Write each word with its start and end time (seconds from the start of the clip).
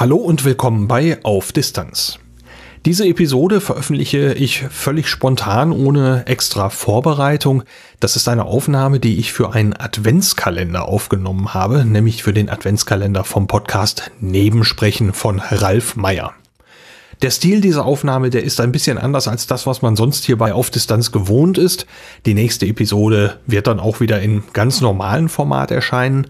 Hallo 0.00 0.14
und 0.14 0.44
willkommen 0.44 0.86
bei 0.86 1.18
Auf 1.24 1.50
Distanz. 1.50 2.20
Diese 2.86 3.04
Episode 3.04 3.60
veröffentliche 3.60 4.32
ich 4.32 4.60
völlig 4.70 5.08
spontan 5.08 5.72
ohne 5.72 6.24
extra 6.26 6.70
Vorbereitung. 6.70 7.64
Das 7.98 8.14
ist 8.14 8.28
eine 8.28 8.44
Aufnahme, 8.44 9.00
die 9.00 9.18
ich 9.18 9.32
für 9.32 9.52
einen 9.52 9.72
Adventskalender 9.72 10.86
aufgenommen 10.86 11.52
habe, 11.52 11.84
nämlich 11.84 12.22
für 12.22 12.32
den 12.32 12.48
Adventskalender 12.48 13.24
vom 13.24 13.48
Podcast 13.48 14.12
Nebensprechen 14.20 15.14
von 15.14 15.40
Ralf 15.40 15.96
Meyer. 15.96 16.32
Der 17.22 17.32
Stil 17.32 17.60
dieser 17.60 17.84
Aufnahme, 17.84 18.30
der 18.30 18.44
ist 18.44 18.60
ein 18.60 18.70
bisschen 18.70 18.98
anders 18.98 19.26
als 19.26 19.48
das, 19.48 19.66
was 19.66 19.82
man 19.82 19.96
sonst 19.96 20.24
hier 20.24 20.38
bei 20.38 20.52
Auf 20.52 20.70
Distanz 20.70 21.10
gewohnt 21.10 21.58
ist. 21.58 21.86
Die 22.24 22.34
nächste 22.34 22.66
Episode 22.66 23.40
wird 23.48 23.66
dann 23.66 23.80
auch 23.80 23.98
wieder 23.98 24.20
in 24.20 24.44
ganz 24.52 24.80
normalen 24.80 25.28
Format 25.28 25.72
erscheinen. 25.72 26.28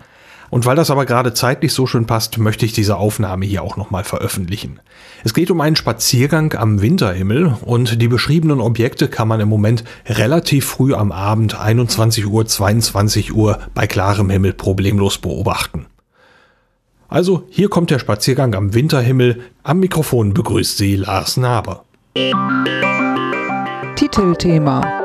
Und 0.51 0.67
weil 0.67 0.77
das 0.77 0.91
aber 0.91 1.05
gerade 1.05 1.35
zeitlich 1.35 1.73
so 1.73 1.87
schön 1.87 2.07
passt, 2.07 2.39
möchte 2.39 2.65
ich 2.65 2.73
diese 2.73 2.97
Aufnahme 2.97 3.45
hier 3.45 3.63
auch 3.63 3.77
nochmal 3.77 4.05
veröffentlichen. 4.05 4.81
Es 5.25 5.35
geht 5.35 5.51
um 5.51 5.61
einen 5.61 5.77
Spaziergang 5.77 6.55
am 6.55 6.81
Winterhimmel 6.81 7.57
und 7.63 8.01
die 8.01 8.09
beschriebenen 8.09 8.61
Objekte 8.61 9.09
kann 9.09 9.29
man 9.29 9.41
im 9.41 9.49
Moment 9.49 9.85
relativ 10.07 10.67
früh 10.67 10.95
am 10.95 11.13
Abend 11.13 11.59
21 11.59 12.27
Uhr, 12.27 12.47
22 12.47 13.35
Uhr 13.35 13.59
bei 13.75 13.87
klarem 13.87 14.31
Himmel 14.31 14.55
problemlos 14.55 15.19
beobachten. 15.19 15.87
Also 17.09 17.45
hier 17.49 17.69
kommt 17.69 17.91
der 17.91 17.99
Spaziergang 17.99 18.55
am 18.55 18.75
Winterhimmel. 18.75 19.41
Am 19.63 19.81
Mikrofon 19.81 20.35
begrüßt 20.35 20.77
Sie 20.77 20.97
Lars 20.97 21.37
Naber. 21.39 21.85
Titelthema 23.97 24.98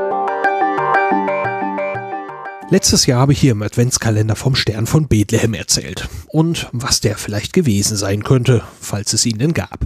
Letztes 2.73 3.05
Jahr 3.05 3.19
habe 3.19 3.33
ich 3.33 3.39
hier 3.39 3.51
im 3.51 3.61
Adventskalender 3.61 4.35
vom 4.35 4.55
Stern 4.55 4.87
von 4.87 5.07
Bethlehem 5.07 5.53
erzählt 5.53 6.09
und 6.29 6.69
was 6.71 7.01
der 7.01 7.19
vielleicht 7.19 7.53
gewesen 7.53 7.95
sein 7.97 8.23
könnte, 8.23 8.63
falls 8.81 9.13
es 9.13 9.27
ihn 9.27 9.37
denn 9.37 9.53
gab. 9.53 9.85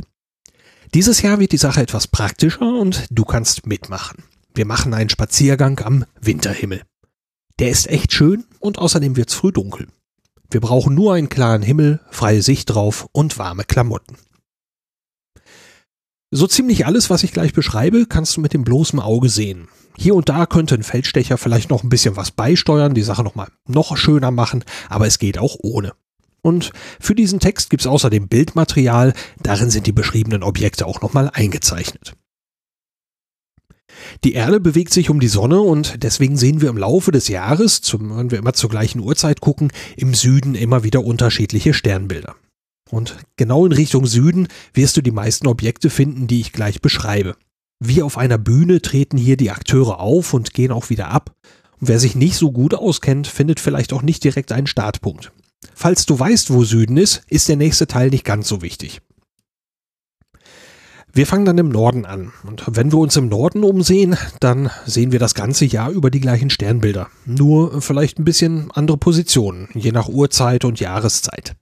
Dieses 0.93 1.21
Jahr 1.21 1.37
wird 1.37 1.51
die 1.51 1.57
Sache 1.57 1.81
etwas 1.81 2.07
praktischer 2.07 2.79
und 2.79 3.03
du 3.09 3.25
kannst 3.25 3.67
mitmachen. 3.67 4.23
Wir 4.55 4.65
machen 4.65 4.93
einen 4.93 5.09
Spaziergang 5.09 5.77
am 5.83 6.05
Winterhimmel. 6.21 6.83
Der 7.59 7.71
ist 7.71 7.87
echt 7.87 8.13
schön 8.13 8.45
und 8.61 8.77
außerdem 8.77 9.17
wird's 9.17 9.33
früh 9.33 9.51
dunkel. 9.51 9.89
Wir 10.49 10.61
brauchen 10.61 10.95
nur 10.95 11.13
einen 11.13 11.27
klaren 11.27 11.63
Himmel, 11.63 11.99
freie 12.09 12.41
Sicht 12.41 12.69
drauf 12.69 13.09
und 13.11 13.37
warme 13.37 13.65
Klamotten. 13.65 14.15
So 16.31 16.47
ziemlich 16.47 16.85
alles, 16.85 17.09
was 17.09 17.23
ich 17.23 17.33
gleich 17.33 17.51
beschreibe, 17.51 18.05
kannst 18.05 18.37
du 18.37 18.39
mit 18.39 18.53
dem 18.53 18.63
bloßen 18.63 19.01
Auge 19.01 19.27
sehen. 19.27 19.67
Hier 19.97 20.15
und 20.15 20.29
da 20.29 20.45
könnte 20.45 20.75
ein 20.75 20.83
Feldstecher 20.83 21.37
vielleicht 21.37 21.69
noch 21.69 21.83
ein 21.83 21.89
bisschen 21.89 22.15
was 22.15 22.31
beisteuern, 22.31 22.93
die 22.93 23.01
Sache 23.01 23.23
nochmal 23.23 23.49
noch 23.67 23.97
schöner 23.97 24.31
machen, 24.31 24.63
aber 24.89 25.07
es 25.07 25.19
geht 25.19 25.37
auch 25.37 25.55
ohne. 25.59 25.93
Und 26.41 26.71
für 26.99 27.15
diesen 27.15 27.39
Text 27.39 27.69
gibt 27.69 27.81
es 27.81 27.87
außerdem 27.87 28.27
Bildmaterial, 28.27 29.13
darin 29.41 29.69
sind 29.69 29.87
die 29.87 29.91
beschriebenen 29.91 30.43
Objekte 30.43 30.85
auch 30.85 31.01
nochmal 31.01 31.29
eingezeichnet. 31.33 32.13
Die 34.23 34.33
Erde 34.33 34.59
bewegt 34.59 34.93
sich 34.93 35.09
um 35.09 35.19
die 35.19 35.27
Sonne 35.27 35.59
und 35.59 36.03
deswegen 36.03 36.37
sehen 36.37 36.61
wir 36.61 36.69
im 36.69 36.77
Laufe 36.77 37.11
des 37.11 37.27
Jahres, 37.27 37.81
zum, 37.81 38.15
wenn 38.15 38.31
wir 38.31 38.37
immer 38.37 38.53
zur 38.53 38.69
gleichen 38.69 38.99
Uhrzeit 38.99 39.41
gucken, 39.41 39.71
im 39.95 40.13
Süden 40.13 40.55
immer 40.55 40.83
wieder 40.83 41.03
unterschiedliche 41.03 41.73
Sternbilder. 41.73 42.35
Und 42.89 43.17
genau 43.35 43.65
in 43.65 43.73
Richtung 43.73 44.05
Süden 44.05 44.47
wirst 44.73 44.95
du 44.95 45.01
die 45.01 45.11
meisten 45.11 45.47
Objekte 45.47 45.89
finden, 45.89 46.27
die 46.27 46.39
ich 46.39 46.53
gleich 46.53 46.81
beschreibe. 46.81 47.35
Wie 47.79 48.01
auf 48.01 48.17
einer 48.17 48.37
Bühne 48.37 48.81
treten 48.81 49.17
hier 49.17 49.37
die 49.37 49.51
Akteure 49.51 49.99
auf 49.99 50.33
und 50.33 50.53
gehen 50.53 50.71
auch 50.71 50.89
wieder 50.89 51.09
ab. 51.09 51.35
Und 51.79 51.87
wer 51.89 51.99
sich 51.99 52.15
nicht 52.15 52.35
so 52.35 52.51
gut 52.51 52.73
auskennt, 52.73 53.27
findet 53.27 53.59
vielleicht 53.59 53.93
auch 53.93 54.01
nicht 54.01 54.23
direkt 54.23 54.51
einen 54.51 54.67
Startpunkt. 54.67 55.31
Falls 55.75 56.05
du 56.05 56.19
weißt, 56.19 56.51
wo 56.51 56.63
Süden 56.63 56.97
ist, 56.97 57.21
ist 57.27 57.49
der 57.49 57.55
nächste 57.55 57.87
Teil 57.87 58.09
nicht 58.09 58.23
ganz 58.23 58.47
so 58.47 58.61
wichtig. 58.61 59.01
Wir 61.13 61.25
fangen 61.25 61.45
dann 61.45 61.57
im 61.57 61.69
Norden 61.69 62.05
an. 62.05 62.31
Und 62.43 62.63
wenn 62.67 62.91
wir 62.91 62.99
uns 62.99 63.15
im 63.15 63.27
Norden 63.27 63.63
umsehen, 63.63 64.17
dann 64.39 64.69
sehen 64.85 65.11
wir 65.11 65.19
das 65.19 65.33
ganze 65.33 65.65
Jahr 65.65 65.89
über 65.89 66.11
die 66.11 66.19
gleichen 66.19 66.49
Sternbilder. 66.49 67.07
Nur 67.25 67.81
vielleicht 67.81 68.19
ein 68.19 68.25
bisschen 68.25 68.69
andere 68.71 68.97
Positionen, 68.97 69.69
je 69.73 69.91
nach 69.91 70.09
Uhrzeit 70.09 70.65
und 70.65 70.79
Jahreszeit. 70.79 71.55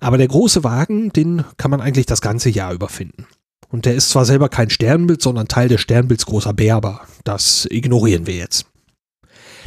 Aber 0.00 0.18
der 0.18 0.28
große 0.28 0.62
Wagen, 0.64 1.12
den 1.12 1.44
kann 1.56 1.70
man 1.70 1.80
eigentlich 1.80 2.06
das 2.06 2.20
ganze 2.20 2.50
Jahr 2.50 2.72
über 2.72 2.88
finden. 2.88 3.26
Und 3.74 3.86
der 3.86 3.96
ist 3.96 4.10
zwar 4.10 4.24
selber 4.24 4.48
kein 4.48 4.70
Sternbild, 4.70 5.20
sondern 5.20 5.48
Teil 5.48 5.66
des 5.66 5.80
Sternbilds 5.80 6.26
Großer 6.26 6.52
Bär, 6.52 6.76
aber 6.76 7.00
das 7.24 7.66
ignorieren 7.68 8.24
wir 8.24 8.36
jetzt. 8.36 8.66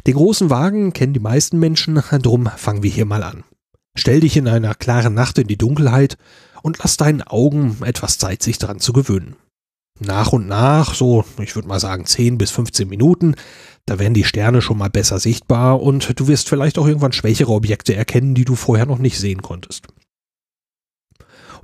Den 0.07 0.16
großen 0.16 0.50
Wagen 0.50 0.94
kennen 0.94 1.12
die 1.12 1.19
meisten 1.19 1.59
Menschen, 1.59 2.01
drum 2.22 2.50
fangen 2.56 2.84
wir 2.84 2.90
hier 2.90 3.03
mal 3.03 3.22
an. 3.22 3.44
Stell 3.95 4.22
dich 4.22 4.38
in 4.38 4.47
einer 4.47 4.75
klaren 4.75 5.13
Nacht 5.13 5.40
in 5.40 5.47
die 5.47 5.57
Dunkelheit 5.57 6.18
und 6.63 6.78
lass 6.79 6.95
deinen 6.95 7.22
Augen 7.22 7.79
etwas 7.84 8.18
Zeit, 8.18 8.41
sich 8.41 8.57
daran 8.57 8.79
zu 8.79 8.94
gewöhnen. 8.94 9.35
Nach 10.00 10.31
und 10.31 10.47
nach, 10.47 10.94
so 10.94 11.25
ich 11.41 11.53
würde 11.57 11.68
mal 11.68 11.81
sagen 11.81 12.06
10 12.06 12.38
bis 12.38 12.50
15 12.51 12.88
Minuten, 12.88 13.35
da 13.85 14.00
werden 14.00 14.13
die 14.13 14.24
Sterne 14.24 14.62
schon 14.62 14.78
mal 14.78 14.89
besser 14.89 15.19
sichtbar 15.19 15.81
und 15.81 16.18
du 16.18 16.29
wirst 16.29 16.47
vielleicht 16.47 16.79
auch 16.79 16.88
irgendwann 16.88 17.12
schwächere 17.12 17.51
Objekte 17.51 17.94
erkennen, 17.94 18.35
die 18.35 18.45
du 18.45 18.56
vorher 18.56 18.85
noch 18.85 19.00
nicht 19.00 19.19
sehen 19.19 19.41
konntest. 19.41 19.88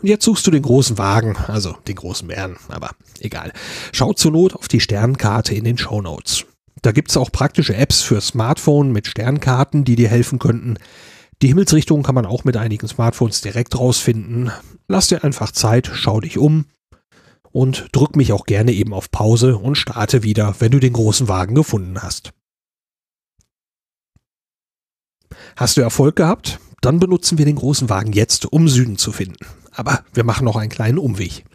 Und 0.04 0.10
jetzt 0.10 0.26
suchst 0.26 0.46
du 0.46 0.52
den 0.52 0.64
großen 0.64 0.98
Wagen, 0.98 1.38
also 1.48 1.78
den 1.88 1.96
großen 1.96 2.28
Bären, 2.28 2.58
aber 2.68 2.92
egal. 3.22 3.54
Schau 3.94 4.12
zur 4.12 4.34
Not 4.34 4.54
auf 4.54 4.68
die 4.68 4.82
Sternkarte 4.82 5.56
in 5.56 5.64
den 5.64 5.78
Show 5.78 6.02
Notes. 6.02 6.44
Da 6.82 6.92
gibt's 6.92 7.16
auch 7.16 7.32
praktische 7.32 7.74
Apps 7.74 8.02
für 8.02 8.20
Smartphone 8.20 8.92
mit 8.92 9.08
Sternkarten, 9.08 9.86
die 9.86 9.96
dir 9.96 10.10
helfen 10.10 10.40
könnten. 10.40 10.78
Die 11.42 11.48
Himmelsrichtung 11.48 12.04
kann 12.04 12.16
man 12.16 12.26
auch 12.26 12.44
mit 12.44 12.58
einigen 12.58 12.86
Smartphones 12.86 13.40
direkt 13.40 13.80
rausfinden. 13.80 14.52
Lass 14.90 15.08
dir 15.08 15.24
einfach 15.24 15.54
Zeit, 15.54 15.90
schau 15.94 16.20
dich 16.20 16.38
um 16.38 16.66
und 17.54 17.88
drück 17.94 18.18
mich 18.18 18.34
auch 18.34 18.46
gerne 18.46 18.74
eben 18.74 18.94
auf 18.94 19.10
Pause 19.10 19.58
und 19.58 19.78
starte 19.78 20.22
wieder, 20.22 20.56
wenn 20.60 20.72
du 20.72 20.80
den 20.82 20.92
großen 20.92 21.30
Wagen 21.30 21.56
gefunden 21.56 22.04
hast. 22.04 22.34
Hast 25.56 25.78
du 25.78 25.82
Erfolg 25.82 26.18
gehabt? 26.18 26.60
Dann 26.82 27.00
benutzen 27.00 27.38
wir 27.38 27.46
den 27.46 27.56
großen 27.56 27.88
Wagen 27.88 28.12
jetzt, 28.12 28.52
um 28.52 28.68
Süden 28.68 28.98
zu 28.98 29.14
finden. 29.14 29.46
Aber 29.74 30.04
wir 30.14 30.24
machen 30.24 30.46
noch 30.46 30.56
einen 30.56 30.70
kleinen 30.70 30.98
Umweg. 30.98 31.46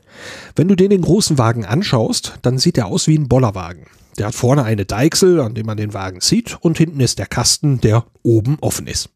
Wenn 0.56 0.68
du 0.68 0.74
dir 0.74 0.88
den 0.88 1.02
großen 1.02 1.38
Wagen 1.38 1.64
anschaust, 1.64 2.38
dann 2.42 2.58
sieht 2.58 2.78
er 2.78 2.86
aus 2.86 3.06
wie 3.06 3.16
ein 3.16 3.28
Bollerwagen. 3.28 3.86
Der 4.18 4.26
hat 4.26 4.34
vorne 4.34 4.64
eine 4.64 4.84
Deichsel, 4.84 5.40
an 5.40 5.54
dem 5.54 5.66
man 5.66 5.76
den 5.76 5.94
Wagen 5.94 6.20
zieht, 6.20 6.58
und 6.60 6.76
hinten 6.76 7.00
ist 7.00 7.18
der 7.18 7.26
Kasten, 7.26 7.80
der 7.80 8.04
oben 8.22 8.58
offen 8.60 8.88
ist. 8.88 9.10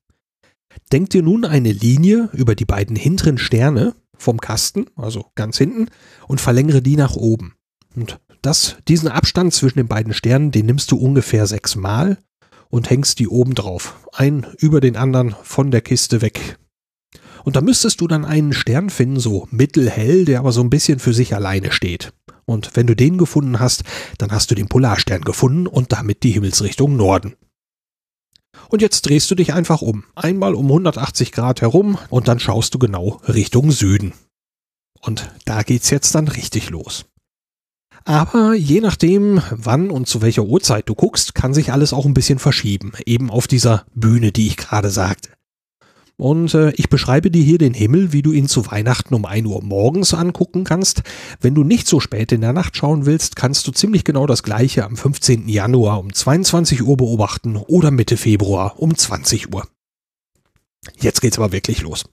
Denk 0.93 1.11
dir 1.11 1.23
nun 1.23 1.45
eine 1.45 1.73
Linie 1.73 2.29
über 2.33 2.55
die 2.55 2.65
beiden 2.65 2.97
hinteren 2.97 3.39
Sterne 3.39 3.95
vom 4.17 4.41
Kasten, 4.41 4.87
also 4.95 5.27
ganz 5.35 5.59
hinten, 5.59 5.89
und 6.29 6.41
verlängere 6.41 6.83
die 6.83 6.97
nach 6.97 7.17
oben. 7.17 7.55
Und 7.97 8.21
das, 8.43 8.77
diesen 8.89 9.09
Abstand 9.09 9.53
zwischen 9.53 9.79
den 9.79 9.89
beiden 9.89 10.15
Sternen, 10.15 10.51
den 10.51 10.67
nimmst 10.67 10.91
du 10.93 10.97
ungefähr 10.97 11.47
sechsmal 11.47 12.19
und 12.71 12.89
hängst 12.89 13.19
die 13.19 13.29
oben 13.29 13.55
drauf. 13.55 13.97
Ein 14.13 14.47
über 14.59 14.81
den 14.81 14.97
anderen 14.97 15.35
von 15.43 15.71
der 15.71 15.81
Kiste 15.81 16.23
weg. 16.23 16.59
Und 17.45 17.57
da 17.57 17.61
müsstest 17.61 18.01
du 18.01 18.09
dann 18.09 18.25
einen 18.25 18.53
Stern 18.53 18.91
finden, 18.91 19.19
so 19.19 19.49
mittelhell, 19.51 20.25
der 20.25 20.39
aber 20.39 20.53
so 20.53 20.61
ein 20.61 20.71
bisschen 20.71 20.99
für 20.99 21.15
sich 21.15 21.35
alleine 21.35 21.73
steht. 21.73 22.13
Und 22.45 22.71
wenn 22.75 22.87
du 22.87 22.97
den 22.97 23.19
gefunden 23.19 23.61
hast, 23.61 23.85
dann 24.19 24.33
hast 24.33 24.51
du 24.51 24.55
den 24.55 24.69
Polarstern 24.69 25.23
gefunden 25.23 25.67
und 25.67 25.93
damit 25.93 26.23
die 26.23 26.33
Himmelsrichtung 26.33 26.97
Norden. 26.97 27.35
Und 28.69 28.83
jetzt 28.83 29.03
drehst 29.03 29.31
du 29.31 29.35
dich 29.35 29.53
einfach 29.53 29.83
um. 29.83 30.05
Einmal 30.15 30.55
um 30.55 30.67
180 30.67 31.33
Grad 31.33 31.61
herum 31.61 31.99
und 32.11 32.29
dann 32.29 32.41
schaust 32.41 32.75
du 32.75 32.79
genau 32.79 33.21
Richtung 33.29 33.71
Süden. 33.71 34.13
Und 35.01 35.31
da 35.45 35.63
geht's 35.63 35.91
jetzt 35.91 36.15
dann 36.15 36.29
richtig 36.29 36.71
los. 36.71 37.07
Aber 38.05 38.55
je 38.55 38.81
nachdem, 38.81 39.43
wann 39.51 39.91
und 39.91 40.09
zu 40.09 40.23
welcher 40.23 40.45
Uhrzeit 40.45 40.89
du 40.89 40.95
guckst, 40.95 41.35
kann 41.35 41.55
sich 41.55 41.73
alles 41.73 41.93
auch 41.93 42.05
ein 42.05 42.15
bisschen 42.15 42.39
verschieben. 42.39 42.93
Eben 43.07 43.31
auf 43.31 43.47
dieser 43.47 43.85
Bühne, 43.95 44.33
die 44.33 44.49
ich 44.49 44.57
gerade 44.57 44.91
sagte. 44.91 45.31
Und 46.23 46.55
äh, 46.55 46.71
ich 46.77 46.89
beschreibe 46.89 47.33
dir 47.33 47.43
hier 47.43 47.59
den 47.59 47.75
Himmel, 47.75 48.13
wie 48.13 48.23
du 48.23 48.31
ihn 48.31 48.47
zu 48.47 48.71
Weihnachten 48.71 49.13
um 49.13 49.25
1 49.25 49.45
Uhr 49.45 49.61
morgens 49.61 50.15
angucken 50.15 50.63
kannst. 50.63 51.03
Wenn 51.41 51.57
du 51.57 51.65
nicht 51.65 51.89
so 51.89 51.99
spät 51.99 52.31
in 52.31 52.43
der 52.43 52.53
Nacht 52.53 52.77
schauen 52.77 53.07
willst, 53.07 53.35
kannst 53.35 53.67
du 53.67 53.73
ziemlich 53.73 54.05
genau 54.05 54.29
das 54.29 54.45
gleiche 54.45 54.85
am 54.85 54.97
15. 54.97 55.49
Januar 55.49 55.99
um 55.99 56.13
22 56.13 56.85
Uhr 56.85 56.97
beobachten 56.97 57.57
oder 57.57 57.91
Mitte 57.91 58.17
Februar 58.17 58.79
um 58.79 58.97
20 58.97 59.53
Uhr. 59.53 59.67
Jetzt 61.01 61.23
geht's 61.23 61.39
aber 61.39 61.51
wirklich 61.51 61.83
los. 61.83 62.05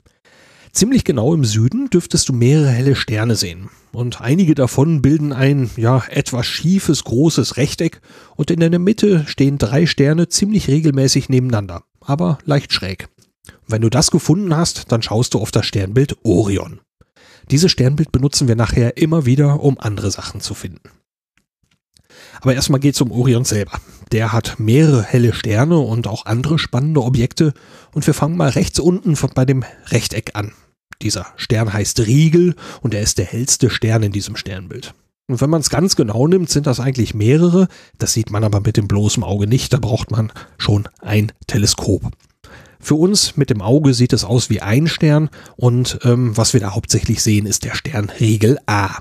Ziemlich 0.71 1.03
genau 1.03 1.35
im 1.35 1.45
Süden 1.45 1.91
dürftest 1.91 2.29
du 2.29 2.33
mehrere 2.33 2.69
helle 2.69 2.95
Sterne 2.95 3.35
sehen. 3.35 3.69
und 3.91 4.21
einige 4.21 4.55
davon 4.55 5.03
bilden 5.03 5.33
ein, 5.33 5.69
ja, 5.77 6.03
etwas 6.09 6.47
schiefes, 6.47 7.03
großes 7.03 7.57
Rechteck 7.57 8.01
und 8.35 8.49
in 8.49 8.59
der 8.59 8.79
Mitte 8.79 9.25
stehen 9.27 9.59
drei 9.59 9.85
Sterne 9.85 10.29
ziemlich 10.29 10.67
regelmäßig 10.67 11.29
nebeneinander, 11.29 11.83
aber 12.01 12.39
leicht 12.45 12.73
schräg. 12.73 13.07
Wenn 13.71 13.83
du 13.83 13.91
das 13.91 14.09
gefunden 14.09 14.55
hast, 14.57 14.91
dann 14.91 15.03
schaust 15.03 15.35
du 15.35 15.39
auf 15.39 15.51
das 15.51 15.67
Sternbild 15.67 16.17
Orion. 16.23 16.81
Dieses 17.51 17.71
Sternbild 17.71 18.11
benutzen 18.11 18.47
wir 18.47 18.55
nachher 18.55 18.97
immer 18.97 19.27
wieder, 19.27 19.61
um 19.61 19.79
andere 19.79 20.09
Sachen 20.09 20.41
zu 20.41 20.55
finden. 20.55 20.89
Aber 22.41 22.55
erstmal 22.55 22.79
geht 22.79 22.95
es 22.95 23.01
um 23.01 23.11
Orion 23.11 23.45
selber. 23.45 23.79
Der 24.11 24.33
hat 24.33 24.59
mehrere 24.59 25.03
helle 25.03 25.33
Sterne 25.33 25.77
und 25.77 26.07
auch 26.07 26.25
andere 26.25 26.57
spannende 26.57 27.03
Objekte. 27.03 27.53
Und 27.93 28.07
wir 28.07 28.15
fangen 28.15 28.37
mal 28.37 28.49
rechts 28.49 28.79
unten 28.79 29.15
von, 29.15 29.29
bei 29.35 29.45
dem 29.45 29.63
Rechteck 29.89 30.31
an. 30.33 30.53
Dieser 31.03 31.27
Stern 31.35 31.71
heißt 31.71 31.99
Riegel 31.99 32.55
und 32.81 32.95
er 32.95 33.01
ist 33.01 33.19
der 33.19 33.25
hellste 33.25 33.69
Stern 33.69 34.01
in 34.01 34.11
diesem 34.11 34.35
Sternbild. 34.35 34.95
Und 35.27 35.41
wenn 35.41 35.49
man 35.51 35.61
es 35.61 35.69
ganz 35.69 35.95
genau 35.95 36.25
nimmt, 36.25 36.49
sind 36.49 36.65
das 36.65 36.79
eigentlich 36.79 37.13
mehrere. 37.13 37.67
Das 37.99 38.13
sieht 38.13 38.31
man 38.31 38.43
aber 38.43 38.61
mit 38.61 38.77
dem 38.77 38.87
bloßen 38.87 39.23
Auge 39.23 39.45
nicht. 39.45 39.71
Da 39.73 39.77
braucht 39.77 40.09
man 40.09 40.31
schon 40.57 40.89
ein 41.01 41.31
Teleskop. 41.45 42.11
Für 42.79 42.95
uns 42.95 43.35
mit 43.35 43.49
dem 43.49 43.61
Auge 43.61 43.93
sieht 43.93 44.13
es 44.13 44.23
aus 44.23 44.49
wie 44.49 44.61
ein 44.61 44.87
Stern 44.87 45.29
und 45.57 45.99
ähm, 46.03 46.35
was 46.37 46.53
wir 46.53 46.59
da 46.59 46.73
hauptsächlich 46.73 47.21
sehen, 47.21 47.45
ist 47.45 47.65
der 47.65 47.75
Stern 47.75 48.09
Riegel 48.19 48.57
A. 48.65 48.99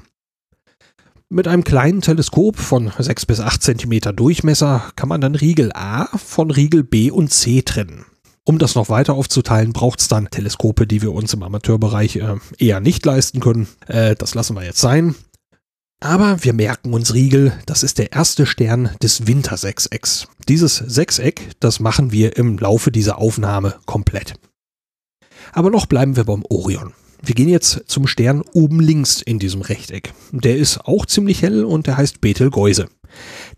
Mit 1.31 1.47
einem 1.47 1.63
kleinen 1.63 2.01
Teleskop 2.01 2.57
von 2.57 2.91
6 2.99 3.27
bis 3.27 3.41
8 3.41 3.63
Zentimeter 3.63 4.13
Durchmesser 4.13 4.83
kann 4.97 5.09
man 5.09 5.21
dann 5.21 5.35
Riegel 5.35 5.71
A 5.75 6.07
von 6.17 6.51
Riegel 6.51 6.85
B 6.85 7.11
und 7.11 7.33
C 7.33 7.63
trennen. 7.63 8.07
Um 8.45 8.59
das 8.59 8.75
noch 8.75 8.89
weiter 8.89 9.13
aufzuteilen, 9.13 9.75
braucht 9.75 10.01
es 10.01 10.09
dann 10.09 10.31
Teleskope, 10.31 10.87
die 10.87 11.03
wir 11.03 11.13
uns 11.13 11.35
im 11.35 11.43
Amateurbereich 11.43 12.17
äh, 12.17 12.37
eher 12.57 12.81
nicht 12.81 13.05
leisten 13.05 13.41
können. 13.41 13.69
Äh, 13.87 14.17
das 14.17 14.35
lassen 14.35 14.57
wir 14.57 14.65
jetzt 14.65 14.81
sein. 14.81 15.15
Aber 16.01 16.45
wir 16.45 16.53
merken 16.53 16.95
uns 16.95 17.13
Riegel, 17.13 17.53
das 17.67 17.83
ist 17.83 17.99
der 17.99 18.13
erste 18.13 18.47
Stern 18.47 18.91
des 19.03 19.27
Wintersechsecks. 19.27 20.29
Dieses 20.49 20.77
Sechseck, 20.77 21.51
das 21.59 21.81
machen 21.81 22.13
wir 22.13 22.37
im 22.37 22.57
Laufe 22.57 22.93
dieser 22.93 23.19
Aufnahme 23.19 23.75
komplett. 23.85 24.35
Aber 25.53 25.71
noch 25.71 25.87
bleiben 25.87 26.15
wir 26.15 26.25
beim 26.25 26.45
Orion. 26.49 26.93
Wir 27.21 27.35
gehen 27.35 27.49
jetzt 27.49 27.83
zum 27.87 28.07
Stern 28.07 28.43
oben 28.53 28.79
links 28.79 29.23
in 29.23 29.41
diesem 29.41 29.61
Rechteck. 29.61 30.13
Der 30.31 30.57
ist 30.57 30.79
auch 30.85 31.05
ziemlich 31.05 31.43
hell 31.43 31.65
und 31.65 31.89
der 31.89 31.97
heißt 31.97 32.21
Betelgeuse. 32.21 32.89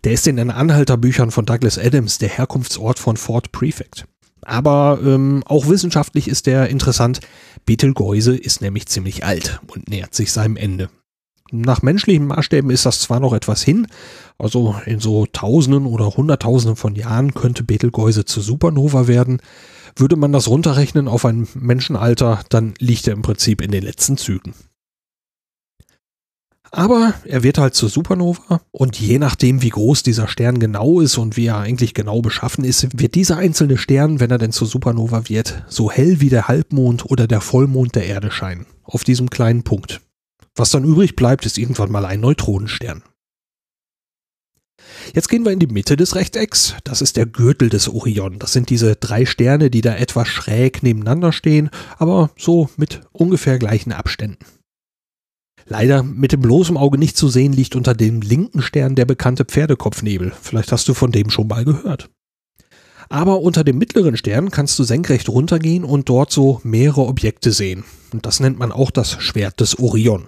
Der 0.03 0.13
ist 0.13 0.25
in 0.25 0.37
den 0.37 0.49
Anhalterbüchern 0.49 1.29
von 1.29 1.45
Douglas 1.45 1.77
Adams 1.77 2.17
der 2.17 2.29
Herkunftsort 2.29 2.97
von 2.97 3.17
Fort 3.17 3.51
Prefect. 3.51 4.05
Aber 4.41 4.99
ähm, 5.05 5.43
auch 5.45 5.67
wissenschaftlich 5.67 6.27
ist 6.27 6.47
der 6.47 6.69
interessant. 6.69 7.19
Betelgeuse 7.65 8.35
ist 8.35 8.61
nämlich 8.61 8.87
ziemlich 8.87 9.23
alt 9.23 9.61
und 9.67 9.89
nähert 9.89 10.15
sich 10.15 10.31
seinem 10.31 10.57
Ende. 10.57 10.89
Nach 11.51 11.81
menschlichen 11.81 12.27
Maßstäben 12.27 12.71
ist 12.71 12.85
das 12.85 13.01
zwar 13.01 13.19
noch 13.19 13.33
etwas 13.33 13.61
hin, 13.61 13.87
also 14.37 14.75
in 14.85 14.99
so 14.99 15.25
Tausenden 15.25 15.85
oder 15.85 16.15
Hunderttausenden 16.15 16.77
von 16.77 16.95
Jahren 16.95 17.33
könnte 17.33 17.63
Betelgeuse 17.63 18.25
zu 18.25 18.41
Supernova 18.41 19.07
werden. 19.07 19.41
Würde 19.95 20.15
man 20.15 20.31
das 20.31 20.47
runterrechnen 20.47 21.09
auf 21.09 21.25
ein 21.25 21.47
Menschenalter, 21.53 22.39
dann 22.49 22.73
liegt 22.79 23.07
er 23.07 23.13
im 23.13 23.21
Prinzip 23.21 23.61
in 23.61 23.71
den 23.71 23.83
letzten 23.83 24.15
Zügen. 24.17 24.53
Aber 26.73 27.13
er 27.25 27.43
wird 27.43 27.57
halt 27.57 27.75
zur 27.75 27.89
Supernova 27.89 28.61
und 28.71 28.97
je 28.97 29.19
nachdem, 29.19 29.61
wie 29.61 29.69
groß 29.69 30.03
dieser 30.03 30.29
Stern 30.29 30.57
genau 30.59 31.01
ist 31.01 31.17
und 31.17 31.35
wie 31.35 31.47
er 31.47 31.57
eigentlich 31.57 31.93
genau 31.93 32.21
beschaffen 32.21 32.63
ist, 32.63 32.97
wird 32.97 33.15
dieser 33.15 33.35
einzelne 33.37 33.77
Stern, 33.77 34.21
wenn 34.21 34.31
er 34.31 34.37
denn 34.37 34.53
zur 34.53 34.67
Supernova 34.67 35.27
wird, 35.27 35.65
so 35.67 35.91
hell 35.91 36.21
wie 36.21 36.29
der 36.29 36.47
Halbmond 36.47 37.05
oder 37.05 37.27
der 37.27 37.41
Vollmond 37.41 37.95
der 37.95 38.05
Erde 38.05 38.31
scheinen. 38.31 38.67
Auf 38.83 39.03
diesem 39.03 39.29
kleinen 39.29 39.63
Punkt. 39.63 39.99
Was 40.55 40.71
dann 40.71 40.83
übrig 40.83 41.15
bleibt, 41.15 41.45
ist 41.45 41.57
irgendwann 41.57 41.91
mal 41.91 42.05
ein 42.05 42.19
Neutronenstern. 42.19 43.03
Jetzt 45.13 45.29
gehen 45.29 45.45
wir 45.45 45.51
in 45.51 45.59
die 45.59 45.67
Mitte 45.67 45.95
des 45.95 46.15
Rechtecks. 46.15 46.75
Das 46.83 47.01
ist 47.01 47.17
der 47.17 47.25
Gürtel 47.25 47.69
des 47.69 47.87
Orion. 47.89 48.39
Das 48.39 48.53
sind 48.53 48.69
diese 48.69 48.95
drei 48.95 49.25
Sterne, 49.25 49.69
die 49.69 49.81
da 49.81 49.95
etwas 49.95 50.27
schräg 50.27 50.83
nebeneinander 50.83 51.31
stehen, 51.31 51.69
aber 51.97 52.31
so 52.37 52.69
mit 52.77 53.01
ungefähr 53.11 53.59
gleichen 53.59 53.91
Abständen. 53.91 54.45
Leider 55.65 56.03
mit 56.03 56.31
dem 56.31 56.41
bloßen 56.41 56.75
Auge 56.75 56.97
nicht 56.97 57.15
zu 57.15 57.29
sehen 57.29 57.53
liegt 57.53 57.75
unter 57.75 57.93
dem 57.93 58.21
linken 58.21 58.61
Stern 58.61 58.95
der 58.95 59.05
bekannte 59.05 59.45
Pferdekopfnebel. 59.45 60.33
Vielleicht 60.41 60.71
hast 60.71 60.87
du 60.87 60.93
von 60.93 61.11
dem 61.11 61.29
schon 61.29 61.47
mal 61.47 61.63
gehört. 61.63 62.09
Aber 63.09 63.41
unter 63.41 63.63
dem 63.63 63.77
mittleren 63.77 64.17
Stern 64.17 64.51
kannst 64.51 64.79
du 64.79 64.83
senkrecht 64.83 65.29
runtergehen 65.29 65.83
und 65.83 66.09
dort 66.09 66.31
so 66.31 66.61
mehrere 66.63 67.05
Objekte 67.05 67.51
sehen. 67.51 67.83
Und 68.13 68.25
das 68.25 68.39
nennt 68.39 68.57
man 68.57 68.71
auch 68.71 68.91
das 68.91 69.21
Schwert 69.21 69.59
des 69.59 69.79
Orion. 69.79 70.27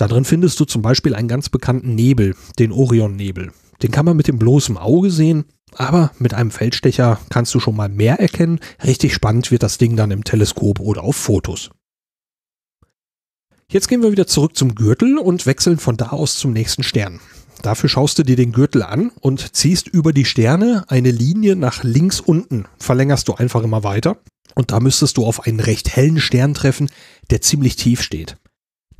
Darin 0.00 0.24
findest 0.24 0.58
du 0.58 0.64
zum 0.64 0.80
Beispiel 0.80 1.14
einen 1.14 1.28
ganz 1.28 1.50
bekannten 1.50 1.94
Nebel, 1.94 2.34
den 2.58 2.72
Orionnebel. 2.72 3.52
Den 3.82 3.90
kann 3.90 4.06
man 4.06 4.16
mit 4.16 4.28
dem 4.28 4.38
bloßen 4.38 4.78
Auge 4.78 5.10
sehen, 5.10 5.44
aber 5.74 6.10
mit 6.18 6.32
einem 6.32 6.50
Feldstecher 6.50 7.20
kannst 7.28 7.54
du 7.54 7.60
schon 7.60 7.76
mal 7.76 7.90
mehr 7.90 8.18
erkennen. 8.18 8.60
Richtig 8.82 9.12
spannend 9.12 9.50
wird 9.50 9.62
das 9.62 9.76
Ding 9.76 9.96
dann 9.96 10.10
im 10.10 10.24
Teleskop 10.24 10.80
oder 10.80 11.04
auf 11.04 11.16
Fotos. 11.16 11.68
Jetzt 13.70 13.88
gehen 13.88 14.02
wir 14.02 14.10
wieder 14.10 14.26
zurück 14.26 14.56
zum 14.56 14.74
Gürtel 14.74 15.18
und 15.18 15.44
wechseln 15.44 15.78
von 15.78 15.98
da 15.98 16.08
aus 16.08 16.38
zum 16.38 16.54
nächsten 16.54 16.82
Stern. 16.82 17.20
Dafür 17.60 17.90
schaust 17.90 18.18
du 18.18 18.22
dir 18.22 18.36
den 18.36 18.52
Gürtel 18.52 18.82
an 18.82 19.12
und 19.20 19.54
ziehst 19.54 19.86
über 19.86 20.14
die 20.14 20.24
Sterne 20.24 20.84
eine 20.88 21.10
Linie 21.10 21.56
nach 21.56 21.84
links 21.84 22.20
unten. 22.20 22.64
Verlängerst 22.78 23.28
du 23.28 23.34
einfach 23.34 23.62
immer 23.62 23.84
weiter. 23.84 24.16
Und 24.54 24.70
da 24.72 24.80
müsstest 24.80 25.18
du 25.18 25.26
auf 25.26 25.46
einen 25.46 25.60
recht 25.60 25.94
hellen 25.94 26.20
Stern 26.20 26.54
treffen, 26.54 26.88
der 27.28 27.42
ziemlich 27.42 27.76
tief 27.76 28.00
steht. 28.00 28.38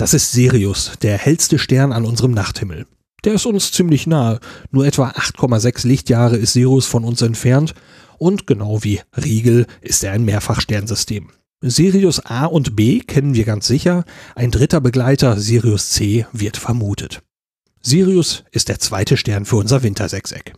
Das 0.01 0.15
ist 0.15 0.33
Sirius, 0.33 0.93
der 1.03 1.19
hellste 1.19 1.59
Stern 1.59 1.93
an 1.93 2.07
unserem 2.07 2.31
Nachthimmel. 2.31 2.87
Der 3.23 3.35
ist 3.35 3.45
uns 3.45 3.71
ziemlich 3.71 4.07
nahe. 4.07 4.41
Nur 4.71 4.87
etwa 4.87 5.11
8,6 5.11 5.87
Lichtjahre 5.87 6.39
ist 6.39 6.55
Sirius 6.55 6.87
von 6.87 7.05
uns 7.05 7.21
entfernt. 7.21 7.75
Und 8.17 8.47
genau 8.47 8.83
wie 8.83 9.03
Riegel 9.23 9.67
ist 9.83 10.03
er 10.03 10.13
ein 10.13 10.25
Mehrfachsternsystem. 10.25 11.29
Sirius 11.61 12.25
A 12.25 12.47
und 12.47 12.77
B 12.77 13.01
kennen 13.01 13.35
wir 13.35 13.45
ganz 13.45 13.67
sicher. 13.67 14.07
Ein 14.35 14.51
dritter 14.51 14.81
Begleiter, 14.81 15.39
Sirius 15.39 15.91
C, 15.91 16.25
wird 16.33 16.57
vermutet. 16.57 17.21
Sirius 17.83 18.45
ist 18.53 18.71
der 18.71 18.79
zweite 18.79 19.19
Stern 19.19 19.45
für 19.45 19.57
unser 19.57 19.83
Wintersechseck. 19.83 20.55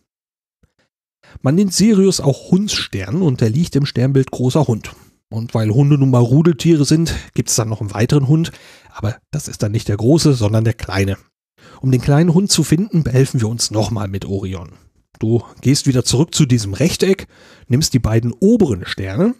Man 1.40 1.56
nennt 1.56 1.74
Sirius 1.74 2.20
auch 2.20 2.52
Hundsstern 2.52 3.22
und 3.22 3.42
er 3.42 3.50
liegt 3.50 3.74
im 3.74 3.86
Sternbild 3.86 4.30
großer 4.30 4.68
Hund. 4.68 4.94
Und 5.32 5.54
weil 5.54 5.70
Hunde 5.70 5.96
nun 5.96 6.10
mal 6.10 6.18
Rudeltiere 6.18 6.84
sind, 6.84 7.14
gibt 7.32 7.48
es 7.48 7.56
dann 7.56 7.70
noch 7.70 7.80
einen 7.80 7.94
weiteren 7.94 8.28
Hund, 8.28 8.52
aber 8.94 9.16
das 9.30 9.48
ist 9.48 9.62
dann 9.62 9.72
nicht 9.72 9.88
der 9.88 9.96
große, 9.96 10.34
sondern 10.34 10.64
der 10.64 10.74
kleine. 10.74 11.16
Um 11.80 11.90
den 11.90 12.00
kleinen 12.00 12.34
Hund 12.34 12.50
zu 12.50 12.64
finden, 12.64 13.02
behelfen 13.02 13.40
wir 13.40 13.48
uns 13.48 13.70
nochmal 13.70 14.08
mit 14.08 14.24
Orion. 14.24 14.72
Du 15.18 15.42
gehst 15.60 15.86
wieder 15.86 16.04
zurück 16.04 16.34
zu 16.34 16.46
diesem 16.46 16.74
Rechteck, 16.74 17.26
nimmst 17.68 17.94
die 17.94 17.98
beiden 17.98 18.32
oberen 18.40 18.84
Sterne, 18.86 19.34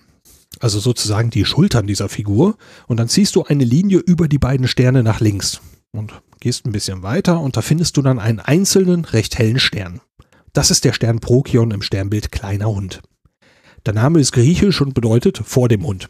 also 0.60 0.78
sozusagen 0.78 1.30
die 1.30 1.44
Schultern 1.44 1.86
dieser 1.86 2.08
Figur, 2.08 2.56
und 2.86 2.98
dann 2.98 3.08
ziehst 3.08 3.34
du 3.36 3.44
eine 3.44 3.64
Linie 3.64 3.98
über 3.98 4.28
die 4.28 4.38
beiden 4.38 4.68
Sterne 4.68 5.02
nach 5.02 5.20
links 5.20 5.60
und 5.92 6.22
gehst 6.40 6.66
ein 6.66 6.72
bisschen 6.72 7.02
weiter 7.02 7.40
und 7.40 7.56
da 7.56 7.62
findest 7.62 7.96
du 7.96 8.02
dann 8.02 8.18
einen 8.18 8.40
einzelnen, 8.40 9.04
recht 9.04 9.38
hellen 9.38 9.58
Stern. 9.58 10.00
Das 10.52 10.70
ist 10.70 10.84
der 10.84 10.92
Stern 10.92 11.20
Prokion 11.20 11.70
im 11.70 11.82
Sternbild 11.82 12.30
kleiner 12.30 12.66
Hund. 12.66 13.00
Der 13.86 13.94
Name 13.94 14.20
ist 14.20 14.32
griechisch 14.32 14.80
und 14.80 14.94
bedeutet 14.94 15.38
vor 15.38 15.68
dem 15.68 15.84
Hund. 15.84 16.08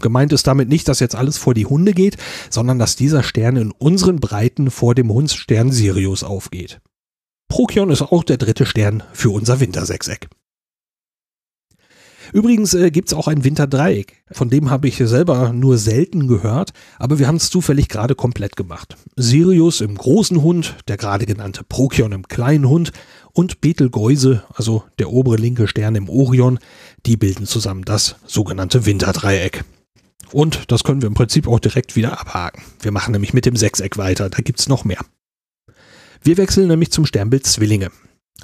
Gemeint 0.00 0.32
ist 0.32 0.46
damit 0.46 0.68
nicht, 0.68 0.86
dass 0.88 1.00
jetzt 1.00 1.14
alles 1.14 1.38
vor 1.38 1.54
die 1.54 1.66
Hunde 1.66 1.92
geht, 1.92 2.16
sondern 2.50 2.78
dass 2.78 2.96
dieser 2.96 3.22
Stern 3.22 3.56
in 3.56 3.72
unseren 3.72 4.20
Breiten 4.20 4.70
vor 4.70 4.94
dem 4.94 5.10
Hundsstern 5.10 5.72
Sirius 5.72 6.22
aufgeht. 6.22 6.80
Prokion 7.48 7.90
ist 7.90 8.02
auch 8.02 8.24
der 8.24 8.36
dritte 8.36 8.66
Stern 8.66 9.02
für 9.12 9.30
unser 9.30 9.60
Wintersechseck. 9.60 10.28
Übrigens 12.36 12.74
äh, 12.74 12.90
gibt 12.90 13.08
es 13.08 13.14
auch 13.14 13.28
ein 13.28 13.44
Winterdreieck. 13.44 14.22
Von 14.30 14.50
dem 14.50 14.68
habe 14.68 14.88
ich 14.88 14.98
selber 14.98 15.54
nur 15.54 15.78
selten 15.78 16.28
gehört, 16.28 16.74
aber 16.98 17.18
wir 17.18 17.28
haben 17.28 17.36
es 17.36 17.48
zufällig 17.48 17.88
gerade 17.88 18.14
komplett 18.14 18.56
gemacht. 18.56 18.98
Sirius 19.16 19.80
im 19.80 19.94
großen 19.94 20.42
Hund, 20.42 20.76
der 20.86 20.98
gerade 20.98 21.24
genannte 21.24 21.64
Prokion 21.64 22.12
im 22.12 22.28
kleinen 22.28 22.68
Hund 22.68 22.92
und 23.32 23.62
Betelgeuse, 23.62 24.42
also 24.52 24.84
der 24.98 25.10
obere 25.12 25.36
linke 25.36 25.66
Stern 25.66 25.94
im 25.94 26.10
Orion, 26.10 26.58
die 27.06 27.16
bilden 27.16 27.46
zusammen 27.46 27.86
das 27.86 28.16
sogenannte 28.26 28.84
Winterdreieck. 28.84 29.64
Und 30.30 30.70
das 30.70 30.84
können 30.84 31.00
wir 31.00 31.08
im 31.08 31.14
Prinzip 31.14 31.48
auch 31.48 31.58
direkt 31.58 31.96
wieder 31.96 32.20
abhaken. 32.20 32.62
Wir 32.82 32.92
machen 32.92 33.12
nämlich 33.12 33.32
mit 33.32 33.46
dem 33.46 33.56
Sechseck 33.56 33.96
weiter, 33.96 34.28
da 34.28 34.42
gibt 34.42 34.60
es 34.60 34.68
noch 34.68 34.84
mehr. 34.84 35.00
Wir 36.22 36.36
wechseln 36.36 36.68
nämlich 36.68 36.90
zum 36.92 37.06
Sternbild 37.06 37.46
Zwillinge. 37.46 37.90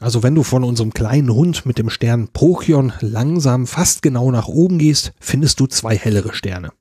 Also 0.01 0.23
wenn 0.23 0.35
du 0.35 0.43
von 0.43 0.65
unserem 0.65 0.93
kleinen 0.93 1.33
Hund 1.33 1.67
mit 1.67 1.79
dem 1.79 1.91
Stern 1.91 2.29
Prochion 2.29 2.93
langsam 3.01 3.67
fast 3.67 4.03
genau 4.03 4.31
nach 4.31 4.49
oben 4.49 4.79
gehst, 4.79 5.13
findest 5.21 5.61
du 5.61 5.67
zwei 5.67 5.97
hellere 5.97 6.35
Sterne. 6.35 6.73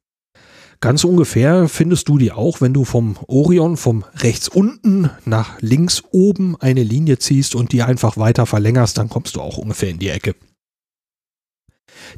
Ganz 0.80 1.03
ungefähr 1.03 1.70
findest 1.70 2.10
du 2.10 2.18
die 2.18 2.32
auch, 2.32 2.60
wenn 2.60 2.74
du 2.74 2.86
vom 2.86 3.15
Orion 3.27 3.77
vom 3.77 4.03
rechts 4.15 4.48
unten 4.48 5.12
nach 5.25 5.62
links 5.62 6.01
oben 6.12 6.56
eine 6.60 6.82
Linie 6.82 7.20
ziehst 7.20 7.53
und 7.53 7.72
die 7.72 7.84
einfach 7.84 8.18
weiter 8.18 8.48
verlängerst, 8.48 8.98
dann 8.98 9.08
kommst 9.08 9.36
du 9.36 9.41
auch 9.41 9.60
ungefähr 9.60 9.89
in 9.89 10.00
die 10.00 10.10
Ecke. 10.10 10.36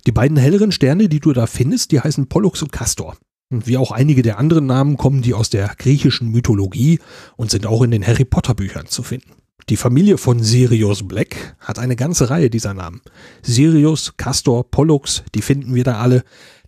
Die 0.08 0.14
beiden 0.14 0.38
helleren 0.38 0.72
Sterne, 0.72 1.10
die 1.10 1.20
du 1.20 1.34
da 1.34 1.46
findest, 1.46 1.92
die 1.92 2.00
heißen 2.00 2.28
Pollux 2.28 2.62
und 2.62 2.72
Castor. 2.72 3.18
Wie 3.50 3.76
auch 3.76 3.92
einige 3.92 4.22
der 4.22 4.40
anderen 4.40 4.66
Namen 4.66 4.96
kommen 4.96 5.22
die 5.22 5.34
aus 5.34 5.50
der 5.50 5.76
griechischen 5.78 6.32
Mythologie 6.32 7.00
und 7.36 7.52
sind 7.52 7.66
auch 7.66 7.82
in 7.82 7.92
den 7.92 8.08
Harry 8.08 8.26
Potter 8.26 8.56
Büchern 8.56 8.88
zu 8.88 9.04
finden. 9.04 9.43
Die 9.70 9.78
Familie 9.78 10.18
von 10.18 10.44
Sirius 10.44 11.08
Black 11.08 11.56
hat 11.60 11.80
eine 11.80 11.96
ganze 11.96 12.30
Reihe 12.30 12.50
dieser 12.50 12.74
Namen. 12.74 13.02
Sirius, 13.42 14.18
Castor, 14.18 14.70
Pollux, 14.70 15.24
die 15.36 15.42
finden 15.42 15.74
wir 15.74 15.84
da 15.84 16.00
alle. 16.00 16.24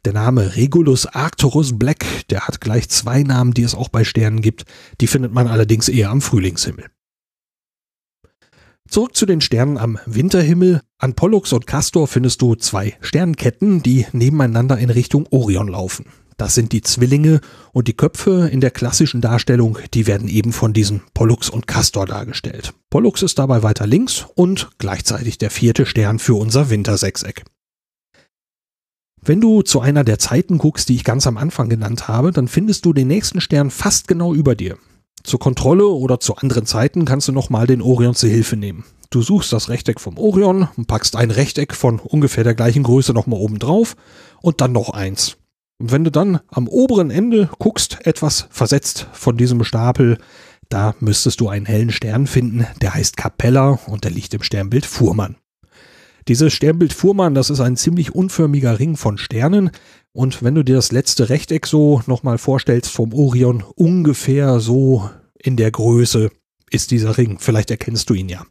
Der 0.06 0.14
Name 0.14 0.56
Regulus 0.56 1.08
Arcturus 1.08 1.78
Black, 1.78 2.06
der 2.30 2.48
hat 2.48 2.62
gleich 2.62 2.90
zwei 2.90 3.24
Namen, 3.24 3.54
die 3.54 3.64
es 3.64 3.75
auch 3.75 3.90
bei 3.90 4.04
Sternen 4.04 4.42
gibt. 4.42 4.66
Die 5.02 5.08
findet 5.08 5.34
man 5.34 5.48
allerdings 5.48 5.90
eher 5.90 6.10
am 6.12 6.22
Frühlingshimmel. 6.22 6.86
Zurück 8.88 9.16
zu 9.16 9.25
den 9.25 9.42
Sternen 9.42 9.78
am 9.78 9.98
Winterhimmel. 10.06 10.82
An 11.00 11.16
Pollux 11.16 11.54
und 11.54 11.66
Castor 11.66 12.08
findest 12.08 12.42
du 12.42 12.56
zwei 12.56 12.96
Sternketten, 13.02 13.82
die 13.82 14.06
nebeneinander 14.12 14.78
in 14.78 14.92
Richtung 14.92 15.28
Orion 15.32 15.68
laufen. 15.68 16.06
Das 16.38 16.54
sind 16.54 16.74
die 16.74 16.82
Zwillinge 16.82 17.39
und 17.72 17.88
die 17.88 17.96
Köpfe 17.96 18.50
in 18.51 18.60
der 18.60 18.72
klassischen 18.72 19.22
Darstellung, 19.22 19.77
die 19.94 20.06
werden 20.06 20.27
eben 20.27 20.51
von 20.51 20.74
diesen 20.74 21.01
Pollux 21.13 21.50
und 21.50 21.65
Castor 21.65 22.06
dargestellt. 22.06 22.74
Pollux 22.89 23.22
ist 23.22 23.39
dabei 23.39 23.63
weiter 23.63 23.88
links 23.88 24.25
und 24.36 24.70
gleichzeitig 24.77 25.38
der 25.38 25.50
vierte 25.50 25.86
Stern 25.86 26.20
für 26.20 26.34
unser 26.36 26.70
Wintersechseck. 26.70 27.46
Wenn 29.22 29.42
du 29.42 29.62
zu 29.62 29.80
einer 29.80 30.04
der 30.04 30.20
Zeiten 30.20 30.58
guckst, 30.58 30.89
die 30.89 30.96
ich 30.96 31.04
ganz 31.04 31.25
am 31.25 31.38
Anfang 31.38 31.70
genannt 31.70 32.08
habe, 32.08 32.32
dann 32.32 32.48
findest 32.48 32.86
du 32.86 32.94
den 32.94 33.08
nächsten 33.08 33.42
Stern 33.42 33.72
fast 33.72 34.08
genau 34.08 34.34
über 34.34 34.56
dir. 34.56 34.77
Zur 35.24 35.39
Kontrolle 35.39 35.88
oder 35.88 36.20
zu 36.20 36.36
anderen 36.36 36.68
Zeiten 36.68 37.06
kannst 37.06 37.27
du 37.27 37.32
nochmal 37.32 37.65
den 37.65 37.82
Orion 37.82 38.13
zur 38.13 38.30
Hilfe 38.30 38.58
nehmen. 38.58 38.84
Du 39.10 39.24
suchst 39.24 39.51
das 39.51 39.70
Rechteck 39.70 40.00
vom 40.00 40.20
Orion 40.20 40.68
und 40.77 40.88
packst 40.88 41.15
ein 41.15 41.32
Rechteck 41.32 41.74
von 41.74 42.00
ungefähr 42.00 42.44
der 42.44 42.54
gleichen 42.54 42.84
Größe 42.84 43.13
nochmal 43.13 43.39
oben 43.39 43.58
drauf 43.58 43.96
und 44.42 44.62
dann 44.62 44.74
noch 44.74 44.89
eins. 44.89 45.38
Und 45.77 45.91
wenn 45.91 46.03
du 46.03 46.12
dann 46.12 46.39
am 46.48 46.67
oberen 46.67 47.12
Ende 47.12 47.50
guckst, 47.60 48.05
etwas 48.05 48.48
versetzt 48.50 49.08
von 49.13 49.38
diesem 49.38 49.63
Stapel, 49.63 50.17
da 50.70 50.96
müsstest 51.00 51.41
du 51.41 51.50
einen 51.50 51.65
hellen 51.65 51.91
Stern 51.91 52.27
finden, 52.27 52.65
der 52.82 52.94
heißt 52.94 53.17
Capella 53.17 53.79
und 53.88 54.03
der 54.03 54.12
liegt 54.12 54.34
im 54.34 54.41
Sternbild 54.41 54.86
Fuhrmann. 54.86 55.36
Dieses 56.27 56.53
Sternbild 56.53 56.94
Fuhrmann, 56.94 57.36
das 57.36 57.51
ist 57.51 57.60
ein 57.60 57.75
ziemlich 57.75 58.15
unförmiger 58.15 58.79
Ring 58.79 58.98
von 58.98 59.20
Sternen. 59.20 59.70
Und 60.12 60.41
wenn 60.41 60.55
du 60.55 60.63
dir 60.63 60.75
das 60.75 60.91
letzte 60.91 61.29
Rechteck 61.29 61.67
so 61.67 62.01
nochmal 62.08 62.39
vorstellst 62.39 62.89
vom 62.89 63.13
Orion, 63.13 63.63
ungefähr 63.75 64.60
so 64.60 65.08
in 65.38 65.55
der 65.55 65.70
Größe 65.70 66.32
ist 66.72 66.89
dieser 66.89 67.17
Ring. 67.17 67.38
Vielleicht 67.39 67.70
erkennst 67.70 68.10
du 68.10 68.15
ihn 68.15 68.29
ja. 68.29 68.44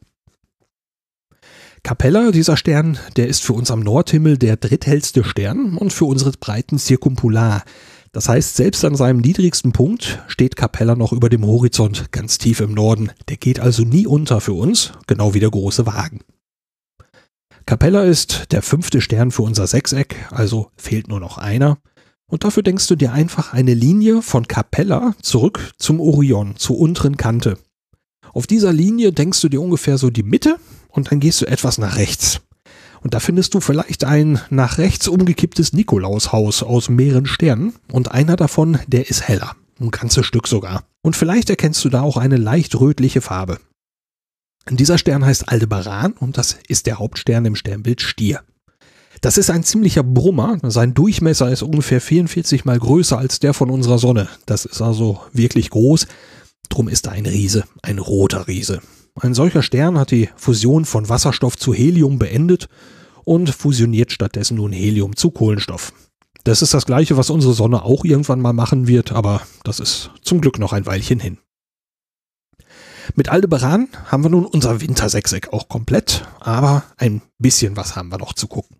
Capella, 1.85 2.31
dieser 2.31 2.57
Stern, 2.57 2.99
der 3.19 3.29
ist 3.29 3.45
für 3.45 3.53
uns 3.53 3.71
am 3.71 3.81
Nordhimmel 3.81 4.38
der 4.38 4.57
dritthellste 4.57 5.23
Stern 5.23 5.76
und 5.76 5.93
für 5.93 6.07
unsere 6.07 6.33
Breiten 6.33 6.79
zirkumpolar. 6.79 7.62
Das 8.11 8.26
heißt, 8.26 8.57
selbst 8.57 8.87
an 8.87 8.97
seinem 8.97 9.19
niedrigsten 9.19 9.73
Punkt 9.73 10.23
steht 10.26 10.57
Capella 10.57 10.97
noch 10.97 11.12
über 11.12 11.29
dem 11.29 11.45
Horizont 11.45 12.11
ganz 12.11 12.38
tief 12.38 12.61
im 12.61 12.73
Norden. 12.73 13.12
Der 13.29 13.37
geht 13.37 13.61
also 13.61 13.83
nie 13.83 14.07
unter 14.07 14.41
für 14.41 14.55
uns, 14.55 14.93
genau 15.07 15.35
wie 15.35 15.41
der 15.41 15.50
große 15.50 15.85
Wagen. 15.85 16.21
Capella 17.67 18.05
ist 18.05 18.53
der 18.53 18.62
fünfte 18.62 19.03
Stern 19.03 19.31
für 19.31 19.43
unser 19.43 19.67
Sechseck, 19.67 20.17
also 20.31 20.71
fehlt 20.79 21.09
nur 21.09 21.21
noch 21.21 21.37
einer. 21.37 21.76
Und 22.26 22.45
dafür 22.45 22.62
denkst 22.62 22.87
du 22.87 22.97
dir 22.97 23.12
einfach 23.12 23.53
eine 23.53 23.75
Linie 23.75 24.23
von 24.23 24.49
Capella 24.49 25.14
zurück 25.21 25.73
zum 25.76 26.00
Orion, 26.00 26.57
zur 26.57 26.79
unteren 26.79 27.19
Kante. 27.19 27.59
Auf 28.35 28.49
dieser 28.49 28.73
Linie 28.73 29.12
denkst 29.12 29.41
du 29.41 29.49
dir 29.49 29.62
ungefähr 29.62 29.97
so 29.97 30.11
die 30.11 30.25
Mitte 30.25 30.57
und 30.88 31.11
dann 31.11 31.21
gehst 31.21 31.41
du 31.41 31.47
etwas 31.47 31.79
nach 31.79 31.97
rechts. 31.97 32.41
Und 33.00 33.14
da 33.14 33.21
findest 33.21 33.55
du 33.55 33.61
vielleicht 33.61 34.03
ein 34.05 34.41
nach 34.50 34.79
rechts 34.79 35.07
umgekipptes 35.07 35.73
Nikolaushaus 35.73 36.64
aus 36.64 36.88
mehreren 36.88 37.26
Sternen 37.26 37.75
und 37.93 38.11
einer 38.11 38.35
davon, 38.35 38.79
der 38.88 39.09
ist 39.09 39.29
heller. 39.29 39.55
Ein 39.79 39.91
ganzes 39.91 40.26
Stück 40.26 40.49
sogar. 40.49 40.85
Und 41.03 41.14
vielleicht 41.14 41.49
erkennst 41.49 41.85
du 41.85 41.88
da 41.88 42.03
auch 42.03 42.17
eine 42.17 42.37
leicht 42.37 42.79
rötliche 42.81 43.21
Farbe. 43.21 43.59
Dieser 44.69 44.99
Stern 44.99 45.25
heißt 45.25 45.49
Aldebaran 45.49 46.12
und 46.12 46.37
das 46.37 46.57
ist 46.67 46.87
der 46.87 46.99
Hauptstern 46.99 47.45
im 47.45 47.55
Sternbild 47.55 48.00
Stier. 48.00 48.41
Das 49.21 49.38
ist 49.38 49.50
ein 49.50 49.62
ziemlicher 49.62 50.03
Brummer. 50.03 50.59
Sein 50.64 50.95
Durchmesser 50.95 51.50
ist 51.53 51.62
ungefähr 51.62 52.00
44 52.00 52.64
mal 52.64 52.79
größer 52.79 53.17
als 53.17 53.38
der 53.38 53.55
von 53.55 53.71
unserer 53.71 53.99
Sonne. 53.99 54.29
Das 54.47 54.64
ist 54.64 54.83
also 54.83 55.21
wirklich 55.33 55.71
groß. 55.71 56.07
Drum 56.75 56.88
ist 56.88 57.07
ein 57.07 57.25
Riese, 57.25 57.62
ein 57.83 58.00
roter 58.00 58.49
Riese. 58.49 58.81
Ein 59.21 59.33
solcher 59.33 59.62
Stern 59.62 59.97
hat 59.97 60.11
die 60.11 60.28
Fusion 60.35 60.85
von 60.85 61.09
Wasserstoff 61.09 61.57
zu 61.57 61.73
Helium 61.73 62.19
beendet 62.19 62.69
und 63.23 63.50
fusioniert 63.50 64.11
stattdessen 64.11 64.57
nun 64.57 64.73
Helium 64.73 65.14
zu 65.14 65.31
Kohlenstoff. 65.31 65.93
Das 66.43 66.62
ist 66.62 66.75
das 66.75 66.85
gleiche, 66.85 67.16
was 67.16 67.31
unsere 67.31 67.54
Sonne 67.54 67.85
auch 67.85 68.04
irgendwann 68.04 68.40
mal 68.40 68.52
machen 68.52 68.88
wird, 68.88 69.12
aber 69.12 69.43
das 69.62 69.78
ist 69.78 70.11
zum 70.23 70.40
Glück 70.40 70.59
noch 70.59 70.73
ein 70.73 70.85
Weilchen 70.85 71.21
hin. 71.21 71.38
Mit 73.14 73.28
Aldebaran 73.28 73.87
haben 74.07 74.25
wir 74.25 74.31
nun 74.31 74.45
unser 74.45 74.81
Wintersechseck 74.81 75.52
auch 75.52 75.69
komplett, 75.69 76.26
aber 76.40 76.83
ein 76.97 77.23
bisschen 77.38 77.76
was 77.76 77.95
haben 77.95 78.09
wir 78.09 78.19
noch 78.19 78.33
zu 78.33 78.49
gucken. 78.49 78.78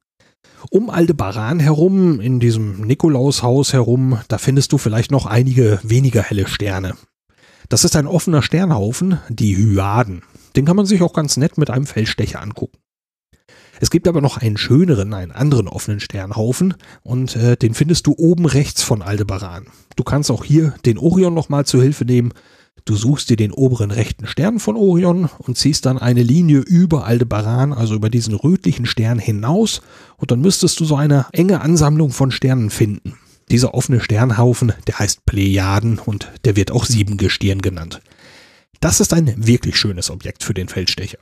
Um 0.69 0.91
Aldebaran 0.91 1.61
herum, 1.61 2.19
in 2.19 2.41
diesem 2.41 2.81
Nikolaushaus 2.81 3.73
herum, 3.73 4.19
da 4.27 4.39
findest 4.39 4.73
du 4.73 4.79
vielleicht 4.79 5.13
noch 5.13 5.27
einige 5.27 5.79
weniger 5.85 6.23
helle 6.23 6.49
Sterne. 6.49 6.95
Das 7.69 7.85
ist 7.85 7.97
ein 7.97 8.07
offener 8.07 8.43
Sternhaufen, 8.43 9.19
die 9.29 9.57
Hyaden. 9.57 10.23
Den 10.57 10.65
kann 10.65 10.77
man 10.77 10.87
sich 10.87 11.03
auch 11.03 11.13
ganz 11.13 11.37
nett 11.37 11.59
mit 11.59 11.71
einem 11.71 11.87
Feldstecher 11.87 12.41
angucken. 12.41 12.79
Es 13.81 13.91
gibt 13.91 14.07
aber 14.07 14.21
noch 14.21 14.37
einen 14.37 14.57
schöneren, 14.57 15.13
einen 15.15 15.33
anderen 15.33 15.69
offenen 15.69 16.01
Sternhaufen 16.01 16.75
und 17.03 17.35
äh, 17.37 17.57
den 17.57 17.75
findest 17.75 18.07
du 18.07 18.15
oben 18.17 18.47
rechts 18.47 18.83
von 18.83 19.03
Aldebaran. 19.03 19.67
Du 19.97 20.05
kannst 20.05 20.31
auch 20.31 20.45
hier 20.45 20.75
den 20.87 20.99
Orion 20.99 21.35
nochmal 21.35 21.67
zu 21.67 21.83
Hilfe 21.83 22.05
nehmen. 22.05 22.33
Du 22.85 22.95
suchst 22.95 23.31
dir 23.31 23.37
den 23.37 23.53
oberen 23.53 23.91
rechten 23.91 24.27
Stern 24.27 24.61
von 24.61 24.77
Orion 24.77 25.29
und 25.39 25.57
ziehst 25.57 25.87
dann 25.87 25.99
eine 25.99 26.23
Linie 26.23 26.59
über 26.59 27.05
Aldebaran, 27.05 27.73
also 27.73 27.95
über 27.95 28.11
diesen 28.11 28.35
rötlichen 28.35 28.87
Stern 28.87 29.19
hinaus 29.19 29.81
und 30.19 30.31
dann 30.31 30.41
müsstest 30.41 30.79
du 30.81 30.85
so 30.85 30.95
eine 30.97 31.27
enge 31.33 31.61
Ansammlung 31.61 32.11
von 32.11 32.31
Sternen 32.31 32.71
finden. 32.71 33.15
Dieser 33.51 33.75
offene 33.75 34.01
Sternhaufen, 34.01 34.73
der 34.87 34.99
heißt 34.99 35.27
Plejaden 35.27 35.99
und 35.99 36.33
der 36.45 36.57
wird 36.57 36.71
auch 36.71 36.85
Siebengestirn 36.85 37.63
genannt. 37.63 38.01
Das 38.81 39.01
ist 39.01 39.13
ein 39.13 39.35
wirklich 39.47 39.77
schönes 39.77 40.11
Objekt 40.11 40.43
für 40.43 40.55
den 40.55 40.69
Feldstecher. 40.69 41.19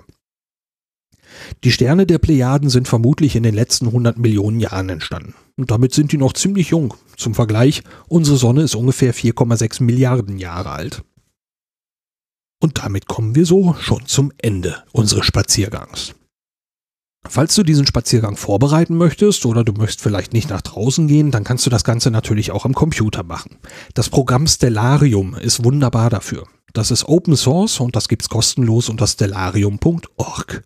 Die 1.64 1.72
Sterne 1.72 2.06
der 2.06 2.18
Plejaden 2.18 2.68
sind 2.68 2.88
vermutlich 2.88 3.36
in 3.36 3.42
den 3.42 3.54
letzten 3.54 3.86
100 3.86 4.18
Millionen 4.18 4.60
Jahren 4.60 4.88
entstanden. 4.88 5.34
Und 5.56 5.70
damit 5.70 5.94
sind 5.94 6.12
die 6.12 6.18
noch 6.18 6.32
ziemlich 6.32 6.68
jung. 6.68 6.94
Zum 7.16 7.34
Vergleich, 7.34 7.82
unsere 8.08 8.36
Sonne 8.36 8.62
ist 8.62 8.74
ungefähr 8.74 9.14
4,6 9.14 9.82
Milliarden 9.82 10.38
Jahre 10.38 10.70
alt. 10.70 11.02
Und 12.60 12.78
damit 12.78 13.06
kommen 13.06 13.34
wir 13.34 13.44
so 13.44 13.74
schon 13.80 14.06
zum 14.06 14.32
Ende 14.38 14.82
unseres 14.92 15.26
Spaziergangs. 15.26 16.14
Falls 17.28 17.54
du 17.54 17.62
diesen 17.62 17.86
Spaziergang 17.86 18.36
vorbereiten 18.36 18.96
möchtest 18.96 19.46
oder 19.46 19.64
du 19.64 19.72
möchtest 19.72 20.02
vielleicht 20.02 20.32
nicht 20.32 20.50
nach 20.50 20.60
draußen 20.60 21.06
gehen, 21.06 21.30
dann 21.30 21.44
kannst 21.44 21.64
du 21.64 21.70
das 21.70 21.84
Ganze 21.84 22.10
natürlich 22.10 22.50
auch 22.50 22.64
am 22.64 22.74
Computer 22.74 23.22
machen. 23.22 23.58
Das 23.94 24.10
Programm 24.10 24.46
Stellarium 24.46 25.34
ist 25.34 25.64
wunderbar 25.64 26.10
dafür. 26.10 26.46
Das 26.72 26.90
ist 26.90 27.04
Open 27.04 27.36
Source 27.36 27.80
und 27.80 27.96
das 27.96 28.08
gibt's 28.08 28.28
kostenlos 28.28 28.88
unter 28.88 29.06
stellarium.org. 29.06 30.64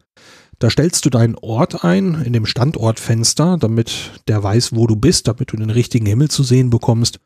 Da 0.58 0.70
stellst 0.70 1.04
du 1.04 1.10
deinen 1.10 1.34
Ort 1.34 1.84
ein 1.84 2.22
in 2.22 2.32
dem 2.32 2.46
Standortfenster, 2.46 3.58
damit 3.58 4.22
der 4.26 4.42
weiß, 4.42 4.74
wo 4.74 4.86
du 4.86 4.96
bist, 4.96 5.28
damit 5.28 5.52
du 5.52 5.56
den 5.56 5.70
richtigen 5.70 6.06
Himmel 6.06 6.30
zu 6.30 6.42
sehen 6.42 6.70
bekommst 6.70 7.20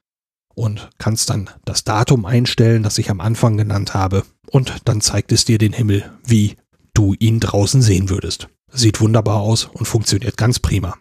und 0.54 0.90
kannst 0.99 1.30
dann 1.30 1.49
das 1.64 1.84
Datum 1.84 2.26
einstellen, 2.26 2.82
das 2.82 2.99
ich 2.99 3.10
am 3.10 3.20
Anfang 3.20 3.56
genannt 3.56 3.94
habe 3.94 4.25
und 4.50 4.75
dann 4.87 5.00
zeigt 5.00 5.30
es 5.30 5.44
dir 5.44 5.58
den 5.58 5.72
Himmel, 5.72 6.10
wie 6.25 6.56
du 6.92 7.14
ihn 7.18 7.38
draußen 7.38 7.82
sehen 7.82 8.10
würdest. 8.10 8.49
Sieht 8.70 9.00
wunderbar 9.00 9.40
aus 9.40 9.70
und 9.72 9.86
funktioniert 9.86 10.36
ganz 10.36 10.58
prima. 10.58 10.96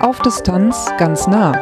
Auf 0.00 0.20
Distanz 0.22 0.86
ganz 0.98 1.26
nah. 1.26 1.52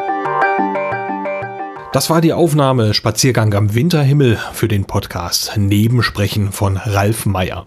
Das 1.92 2.10
war 2.10 2.20
die 2.20 2.32
Aufnahme 2.32 2.92
Spaziergang 2.92 3.54
am 3.54 3.74
Winterhimmel 3.74 4.38
für 4.52 4.68
den 4.68 4.84
Podcast 4.84 5.56
Nebensprechen 5.56 6.52
von 6.52 6.76
Ralf 6.76 7.24
Meyer. 7.24 7.64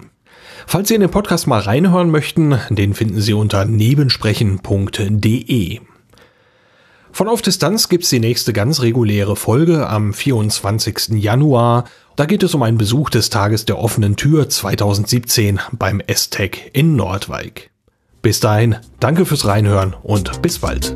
Falls 0.65 0.89
Sie 0.89 0.95
in 0.95 1.01
den 1.01 1.11
Podcast 1.11 1.47
mal 1.47 1.61
reinhören 1.61 2.11
möchten, 2.11 2.59
den 2.69 2.93
finden 2.93 3.21
Sie 3.21 3.33
unter 3.33 3.63
nebensprechen.de. 3.63 5.79
Von 7.17 7.29
Auf 7.29 7.41
Distanz 7.41 7.89
gibt's 7.89 8.11
die 8.11 8.19
nächste 8.19 8.53
ganz 8.53 8.79
reguläre 8.83 9.35
Folge 9.35 9.89
am 9.89 10.13
24. 10.13 11.13
Januar 11.15 11.85
da 12.15 12.27
geht 12.27 12.43
es 12.43 12.53
um 12.53 12.61
einen 12.61 12.77
Besuch 12.77 13.09
des 13.09 13.31
Tages 13.31 13.65
der 13.65 13.79
offenen 13.79 14.17
Tür 14.17 14.49
2017 14.49 15.59
beim 15.71 15.99
S-Tech 15.99 16.69
in 16.73 16.95
Nordwijk. 16.95 17.71
Bis 18.21 18.39
dahin, 18.39 18.75
danke 18.99 19.25
fürs 19.25 19.47
Reinhören 19.47 19.95
und 20.03 20.43
bis 20.43 20.59
bald. 20.59 20.95